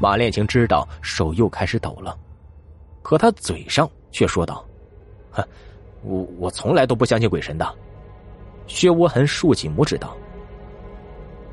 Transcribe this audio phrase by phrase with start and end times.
[0.00, 2.16] 马恋情知道手又开始抖了，
[3.02, 4.64] 可他嘴上却说道
[5.30, 5.42] ：“哼，
[6.02, 7.74] 我我从来都不相信鬼神的。”
[8.66, 10.16] 薛无痕竖起拇指道：“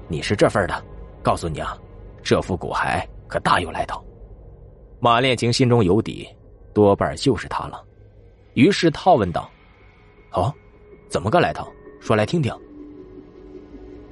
[0.07, 0.83] 你是这份的，
[1.21, 1.77] 告诉你啊，
[2.23, 4.01] 这副骨骸可大有来头。”
[4.99, 6.27] 马恋情心中有底，
[6.73, 7.83] 多半就是他了，
[8.53, 9.49] 于是套问道
[10.31, 10.53] ：“哦，
[11.09, 11.67] 怎么个来头？
[11.99, 12.53] 说来听听。”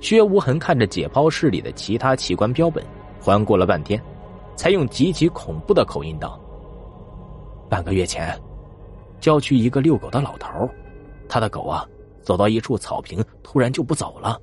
[0.02, 2.84] 薛无痕看着解剖室里的其他器官标本，
[3.22, 4.02] 环顾了半天，
[4.60, 6.38] 才用极其恐怖的口音道
[7.72, 8.38] ：“半个月前，
[9.22, 10.70] 郊区一个遛狗的老头，
[11.30, 11.88] 他的狗啊，
[12.22, 14.38] 走到一处草坪，突然就不走了，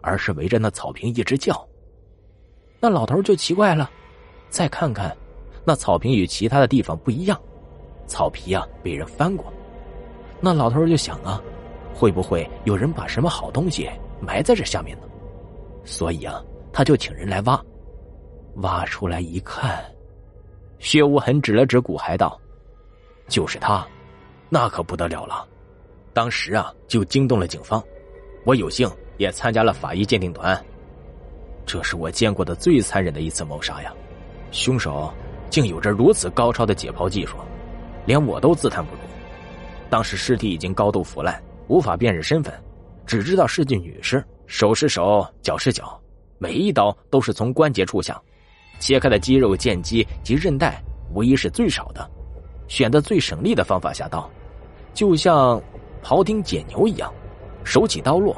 [0.00, 1.62] 而是围着那草坪一直叫。
[2.80, 3.90] 那老头就奇怪了，
[4.48, 5.14] 再看看，
[5.62, 7.38] 那草坪与其他的地方不一样，
[8.06, 9.52] 草皮啊被人翻过。
[10.40, 11.38] 那老头就想啊，
[11.94, 13.90] 会不会有人把什么好东西？”
[14.24, 15.02] 埋在这下面呢，
[15.84, 16.42] 所以啊，
[16.72, 17.62] 他就请人来挖，
[18.56, 19.84] 挖出来一看，
[20.78, 22.40] 薛无痕指了指骨骸道
[23.28, 23.86] ：“就是他，
[24.48, 25.46] 那可不得了了。
[26.12, 27.82] 当时啊，就惊动了警方，
[28.44, 30.58] 我有幸也参加了法医鉴定团。
[31.66, 33.92] 这是我见过的最残忍的一次谋杀呀！
[34.52, 35.12] 凶手
[35.50, 37.36] 竟有着如此高超的解剖技术，
[38.06, 39.00] 连我都自叹不如。
[39.90, 42.54] 当时尸体已经高度腐烂，无法辨认身份。”
[43.06, 46.00] 只知道是具女尸，手是手，脚是脚，
[46.38, 48.18] 每一刀都是从关节处下，
[48.78, 52.08] 切开的肌肉、腱肌及韧带无疑是最少的，
[52.68, 54.28] 选择最省力的方法下刀，
[54.92, 55.62] 就像
[56.02, 57.12] 庖丁解牛一样，
[57.64, 58.36] 手起刀落。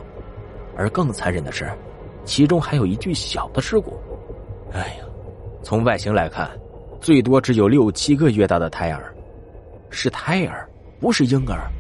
[0.77, 1.71] 而更残忍的是，
[2.25, 3.99] 其中还有一具小的尸骨。
[4.73, 5.05] 哎呀，
[5.63, 6.51] 从外形来看，
[7.01, 9.15] 最多只有六七个月大的胎儿，
[9.89, 10.69] 是胎儿，
[11.01, 11.71] 不是婴儿。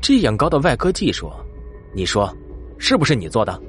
[0.00, 1.30] 这样高的外科技术。
[1.92, 2.34] 你说，
[2.78, 3.60] 是不是你做的？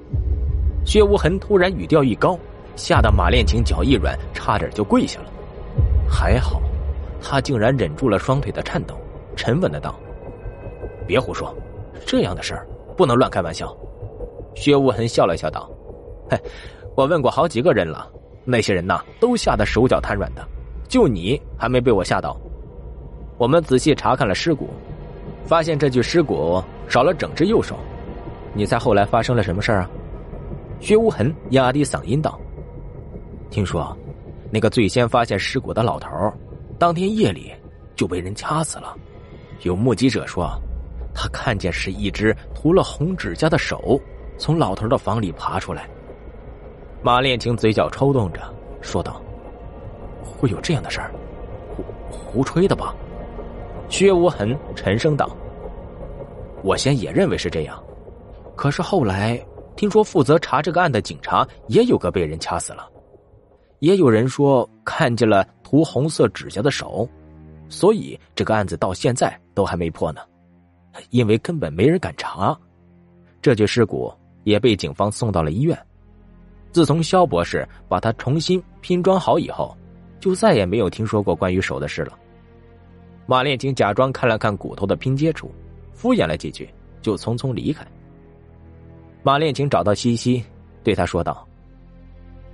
[0.85, 2.39] 薛无痕突然语调一高，
[2.79, 5.25] 吓得马恋情脚一软，差点就跪下了。
[6.09, 6.61] 还好，
[7.21, 8.95] 他竟然忍住了双腿的颤抖，
[9.35, 9.93] 沉稳的道
[11.05, 11.53] ：“别胡说，
[12.05, 13.75] 这样的事儿不能乱开玩笑。”
[14.55, 15.69] 薛无痕笑了笑道
[16.31, 16.39] ：“嘿，
[16.95, 18.09] 我问过好几个人了，
[18.45, 20.41] 那些人呐都吓得手脚瘫软的，
[20.87, 22.39] 就你还没被我吓到。
[23.37, 24.69] 我们仔细查看了尸骨，
[25.43, 27.75] 发现这具尸骨少了整只右手。”
[28.55, 29.89] 你猜后来发生了什么事儿啊？
[30.79, 32.39] 薛无痕压低嗓音道
[33.49, 33.95] ：“听说，
[34.51, 36.09] 那个最先发现尸骨的老头，
[36.77, 37.51] 当天夜里
[37.95, 38.95] 就被人掐死了。
[39.63, 40.49] 有目击者说，
[41.13, 43.99] 他看见是一只涂了红指甲的手
[44.37, 45.89] 从老头的房里爬出来。”
[47.01, 48.41] 马恋情嘴角抽动着
[48.81, 49.21] 说道
[50.21, 51.11] ：“会有这样的事儿？
[51.75, 52.93] 胡胡吹的吧？”
[53.89, 55.29] 薛无痕沉声道
[56.61, 57.83] ：“我先也认为是这样。”
[58.55, 59.43] 可是后来
[59.75, 62.87] 听说，负责查这个案的警察也有个被人掐死了，
[63.79, 67.07] 也有人说看见了涂红色指甲的手，
[67.69, 70.21] 所以这个案子到现在都还没破呢，
[71.09, 72.57] 因为根本没人敢查。
[73.41, 74.13] 这具尸骨
[74.43, 75.77] 也被警方送到了医院。
[76.71, 79.75] 自从肖博士把它重新拼装好以后，
[80.19, 82.17] 就再也没有听说过关于手的事了。
[83.25, 85.51] 马恋情假装看了看骨头的拼接处，
[85.93, 86.69] 敷衍了几句，
[87.01, 87.85] 就匆匆离开。
[89.23, 90.43] 马恋情找到西西，
[90.83, 91.47] 对他说道：“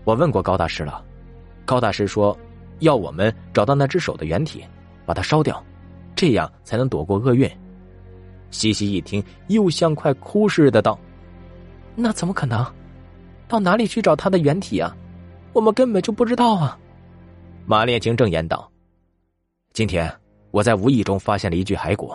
[0.06, 1.04] 我问过高大师了，
[1.66, 2.38] 高大师说，
[2.80, 4.64] 要我们找到那只手的原体，
[5.06, 5.62] 把它烧掉，
[6.16, 7.50] 这样才能躲过厄运。”
[8.52, 10.98] 西西一听，又像快哭似的道
[11.96, 12.66] ：“那怎么可能？
[13.48, 14.96] 到哪里去找他的原体啊？
[15.52, 16.78] 我们根本就不知道啊！”
[17.66, 18.72] 马恋情正言道
[19.74, 20.10] ：“今天
[20.52, 22.14] 我在无意中发现了一具骸骨，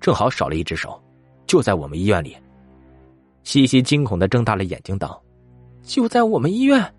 [0.00, 1.02] 正好少了一只手，
[1.46, 2.36] 就在我们医院里。”
[3.42, 5.20] 西西惊恐的睁大了眼睛，道
[5.82, 6.94] ：“就在我们医院，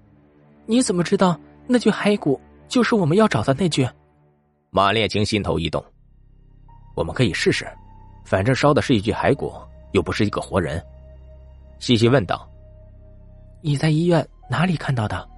[0.66, 3.88] 你怎么知道那具骸骨就是我们要找的那具？”
[4.70, 5.84] 马烈清心头一动
[6.96, 7.68] ：“我们可以试试，
[8.26, 9.54] 反正烧的是一具骸骨，
[9.92, 10.84] 又不是一个活人。”
[11.80, 12.50] 西西问道
[13.62, 15.30] ：“你在医院哪里看到的？”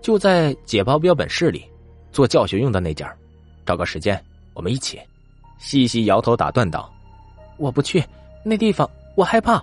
[0.00, 1.64] 就在解剖标本室里，
[2.10, 3.14] 做教学用的那家。
[3.66, 4.22] 找个时间，
[4.54, 4.98] 我们一起。
[5.58, 6.90] 西西摇头打断道
[7.58, 8.02] ：“我不去
[8.42, 9.62] 那地方。”我害怕，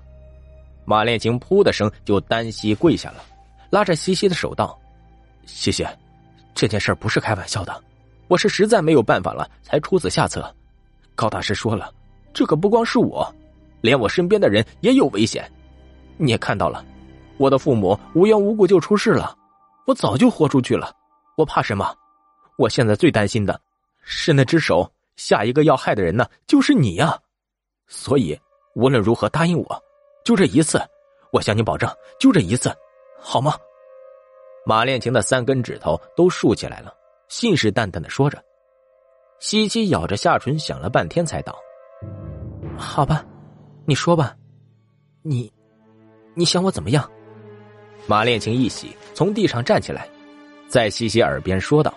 [0.85, 3.23] 马恋情噗的声就单膝跪下了，
[3.71, 4.77] 拉着西西的手道
[5.47, 5.89] ：“谢谢，
[6.53, 7.83] 这件事不是开玩笑的，
[8.27, 10.53] 我是实在没有办法了才出此下策。
[11.15, 11.91] 高大师说了，
[12.33, 13.27] 这可不光是我，
[13.81, 15.51] 连我身边的人也有危险。
[16.17, 16.85] 你也看到了，
[17.37, 19.35] 我的父母无缘无故就出事了，
[19.87, 20.93] 我早就豁出去了。
[21.35, 21.91] 我怕什么？
[22.57, 23.59] 我现在最担心的
[24.03, 27.17] 是那只手，下一个要害的人呢，就是你呀。
[27.87, 28.39] 所以。”
[28.77, 29.83] 无论如何，答应我，
[30.23, 30.79] 就这一次，
[31.31, 31.89] 我向你保证，
[32.19, 32.71] 就这一次，
[33.19, 33.55] 好吗？
[34.67, 36.93] 马恋情的三根指头都竖起来了，
[37.29, 38.37] 信誓旦旦的说着。
[39.39, 41.57] 西西咬着下唇，想了半天才道
[42.77, 43.25] ：“好吧，
[43.85, 44.35] 你说吧，
[45.23, 45.49] 你，
[46.35, 47.09] 你想我怎么样？”
[48.07, 50.05] 马恋情一喜，从地上站起来，
[50.67, 51.93] 在西西耳边说道。